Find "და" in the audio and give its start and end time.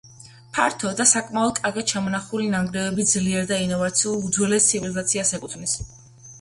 1.01-1.05, 3.55-3.61